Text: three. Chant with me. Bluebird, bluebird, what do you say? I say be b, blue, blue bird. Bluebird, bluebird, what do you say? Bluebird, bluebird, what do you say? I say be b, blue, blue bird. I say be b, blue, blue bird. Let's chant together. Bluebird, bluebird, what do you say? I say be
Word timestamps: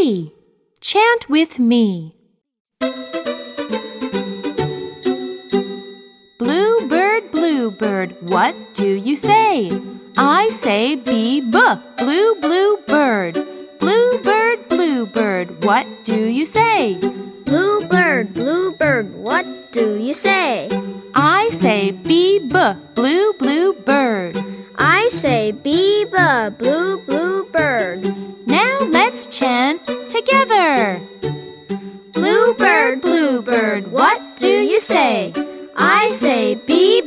three. 0.00 0.32
Chant 0.80 1.28
with 1.28 1.58
me. 1.58 2.16
Bluebird, 6.38 7.30
bluebird, 7.30 8.16
what 8.22 8.54
do 8.74 8.86
you 8.86 9.14
say? 9.14 9.70
I 10.16 10.48
say 10.48 10.96
be 10.96 11.40
b, 11.40 11.60
blue, 11.98 12.34
blue 12.40 12.78
bird. 12.88 13.46
Bluebird, 13.78 14.68
bluebird, 14.68 15.64
what 15.64 15.86
do 16.04 16.16
you 16.16 16.46
say? 16.46 16.98
Bluebird, 17.44 18.32
bluebird, 18.32 19.14
what 19.14 19.46
do 19.72 19.96
you 19.96 20.14
say? 20.14 20.70
I 21.14 21.50
say 21.50 21.90
be 21.90 22.38
b, 22.38 22.72
blue, 22.94 23.32
blue 23.34 23.74
bird. 23.74 24.42
I 24.76 25.08
say 25.08 25.52
be 25.52 26.04
b, 26.06 26.16
blue, 26.58 27.04
blue 27.04 27.44
bird. 27.44 27.89
Let's 29.20 29.38
chant 29.38 29.84
together. 30.08 30.98
Bluebird, 32.14 33.02
bluebird, 33.02 33.92
what 33.92 34.38
do 34.38 34.48
you 34.48 34.80
say? 34.80 35.34
I 35.76 36.08
say 36.08 36.54
be 36.54 37.02